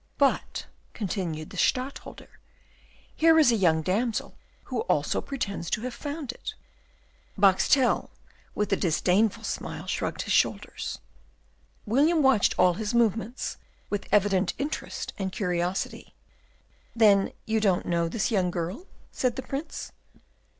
"But," 0.17 0.65
continued 0.95 1.51
the 1.51 1.57
Stadtholder, 1.57 2.39
"here 3.15 3.37
is 3.37 3.51
a 3.51 3.55
young 3.55 3.83
damsel 3.83 4.33
who 4.63 4.79
also 4.89 5.21
pretends 5.21 5.69
to 5.69 5.81
have 5.81 5.93
found 5.93 6.31
it." 6.31 6.55
Boxtel, 7.37 8.09
with 8.55 8.73
a 8.73 8.75
disdainful 8.75 9.43
smile, 9.43 9.85
shrugged 9.85 10.23
his 10.23 10.33
shoulders. 10.33 10.97
William 11.85 12.23
watched 12.23 12.57
all 12.57 12.73
his 12.73 12.95
movements 12.95 13.57
with 13.91 14.07
evident 14.11 14.55
interest 14.57 15.13
and 15.19 15.31
curiosity. 15.31 16.15
"Then 16.95 17.31
you 17.45 17.59
don't 17.59 17.85
know 17.85 18.07
this 18.09 18.31
young 18.31 18.49
girl?" 18.49 18.87
said 19.11 19.35
the 19.35 19.43
Prince. 19.43 19.91